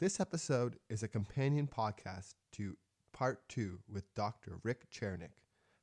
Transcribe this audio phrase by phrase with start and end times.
[0.00, 2.78] This episode is a companion podcast to
[3.12, 4.58] part two with Dr.
[4.62, 5.34] Rick Csiernik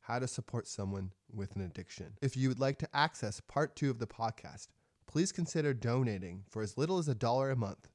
[0.02, 2.18] How to Support Someone with an Addiction.
[2.20, 4.70] If you would like to access part two of the podcast,
[5.06, 7.90] please consider donating for as little as a dollar a month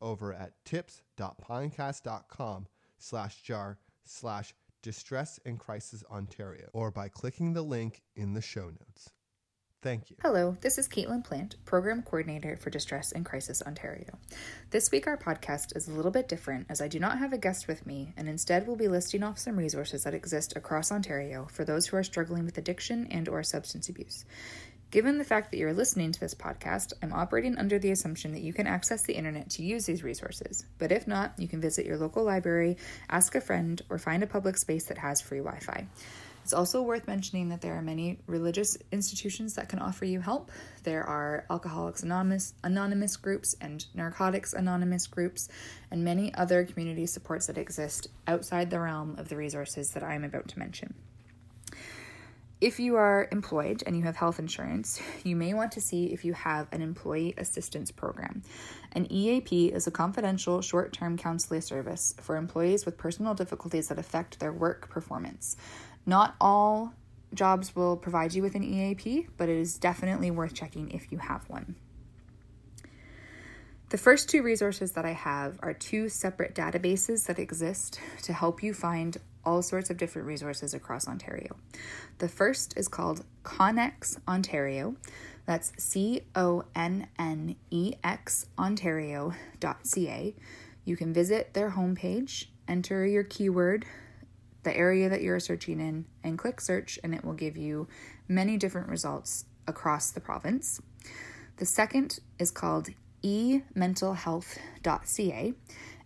[0.00, 2.68] over at tips.pinecast.com
[2.98, 8.66] slash jar slash distress and crisis Ontario or by clicking the link in the show
[8.66, 9.10] notes.
[9.82, 10.16] Thank you.
[10.22, 14.16] Hello, this is Caitlin Plant, Program Coordinator for Distress and Crisis Ontario.
[14.70, 17.38] This week, our podcast is a little bit different as I do not have a
[17.38, 21.48] guest with me, and instead will be listing off some resources that exist across Ontario
[21.50, 24.24] for those who are struggling with addiction and or substance abuse.
[24.92, 28.42] Given the fact that you're listening to this podcast, I'm operating under the assumption that
[28.42, 30.64] you can access the internet to use these resources.
[30.78, 32.76] But if not, you can visit your local library,
[33.10, 35.88] ask a friend, or find a public space that has free Wi Fi.
[36.42, 40.50] It's also worth mentioning that there are many religious institutions that can offer you help.
[40.82, 45.48] There are Alcoholics Anonymous, Anonymous groups and Narcotics Anonymous groups,
[45.90, 50.14] and many other community supports that exist outside the realm of the resources that I
[50.14, 50.94] am about to mention.
[52.62, 56.24] If you are employed and you have health insurance, you may want to see if
[56.24, 58.44] you have an employee assistance program.
[58.92, 63.98] An EAP is a confidential short term counseling service for employees with personal difficulties that
[63.98, 65.56] affect their work performance.
[66.04, 66.94] Not all
[67.34, 71.18] jobs will provide you with an EAP, but it is definitely worth checking if you
[71.18, 71.76] have one.
[73.90, 78.62] The first two resources that I have are two separate databases that exist to help
[78.62, 81.56] you find all sorts of different resources across Ontario.
[82.18, 84.96] The first is called Connex Ontario.
[85.44, 90.34] That's C O N N E X Ontario.ca.
[90.84, 93.84] You can visit their homepage, enter your keyword,
[94.62, 97.88] the area that you're searching in, and click search, and it will give you
[98.28, 100.80] many different results across the province.
[101.56, 102.88] The second is called
[103.22, 105.52] ementalhealth.ca,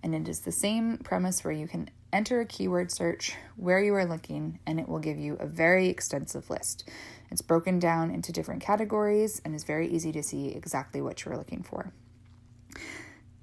[0.03, 3.95] and it is the same premise where you can enter a keyword search where you
[3.95, 6.89] are looking, and it will give you a very extensive list.
[7.31, 11.37] It's broken down into different categories and is very easy to see exactly what you're
[11.37, 11.93] looking for.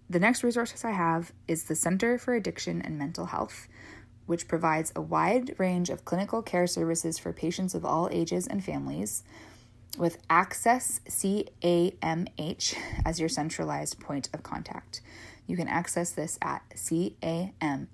[0.10, 3.68] The next resources I have is the Center for Addiction and Mental Health,
[4.26, 8.64] which provides a wide range of clinical care services for patients of all ages and
[8.64, 9.24] families,
[9.98, 12.76] with Access CAMH
[13.06, 15.02] as your centralized point of contact.
[15.46, 17.90] You can access this at camh.ca.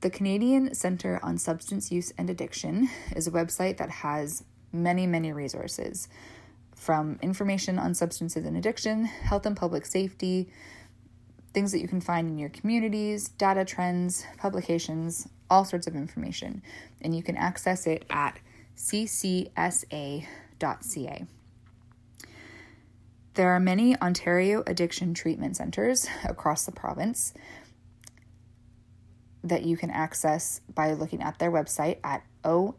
[0.00, 5.32] The Canadian Centre on Substance Use and Addiction is a website that has many, many
[5.32, 6.08] resources
[6.74, 10.48] from information on substances and addiction, health and public safety,
[11.56, 16.60] things that you can find in your communities, data trends, publications, all sorts of information.
[17.00, 18.38] And you can access it at
[18.76, 20.26] ccsa.ca.
[23.32, 27.32] There are many Ontario addiction treatment centres across the province
[29.42, 32.76] that you can access by looking at their website at oatc.ca.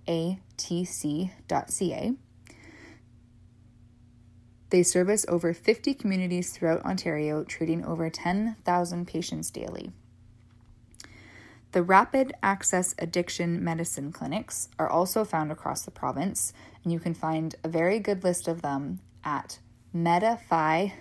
[4.70, 9.92] They service over 50 communities throughout Ontario, treating over 10,000 patients daily.
[11.72, 16.54] The Rapid Access Addiction Medicine Clinics are also found across the province,
[16.84, 19.60] and you can find a very good list of them at
[19.96, 20.94] metaphi.ca,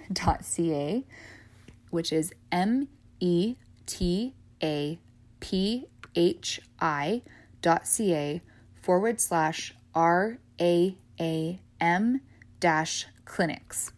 [1.90, 2.88] which is M
[3.20, 4.98] E T A
[5.40, 7.22] P H I
[7.62, 8.42] dot ca
[8.82, 12.20] forward slash R A A M
[12.60, 13.92] dash clinics.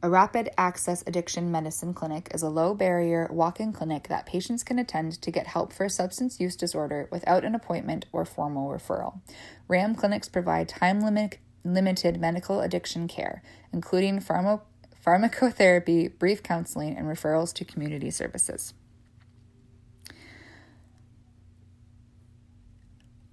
[0.00, 4.62] A rapid access addiction medicine clinic is a low barrier walk in clinic that patients
[4.62, 8.70] can attend to get help for a substance use disorder without an appointment or formal
[8.70, 9.20] referral.
[9.66, 13.42] RAAM clinics provide time limit, limited medical addiction care,
[13.72, 14.60] including pharma,
[15.04, 18.74] pharmacotherapy, brief counseling, and referrals to community services.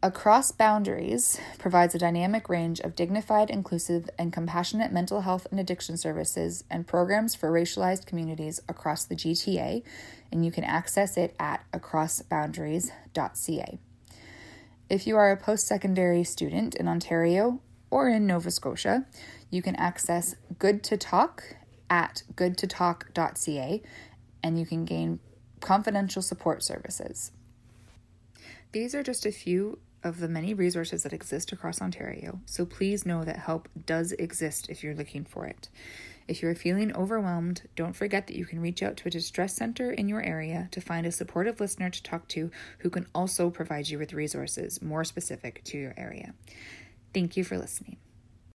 [0.05, 5.97] Across Boundaries provides a dynamic range of dignified, inclusive, and compassionate mental health and addiction
[5.97, 9.81] services and programs for racialized communities across the GTA,
[10.31, 13.79] and you can access it at acrossboundaries.ca.
[14.91, 17.59] If you are a post secondary student in Ontario
[17.89, 19.07] or in Nova Scotia,
[19.49, 21.55] you can access Good to Talk
[21.89, 23.81] at goodtotalk.ca
[24.43, 25.19] and you can gain
[25.61, 27.31] confidential support services.
[28.71, 33.05] These are just a few of the many resources that exist across Ontario, so please
[33.05, 35.67] know that help does exist if you're looking for it.
[36.27, 39.91] If you're feeling overwhelmed, don't forget that you can reach out to a distress center
[39.91, 43.89] in your area to find a supportive listener to talk to who can also provide
[43.89, 46.33] you with resources more specific to your area.
[47.13, 47.97] Thank you for listening.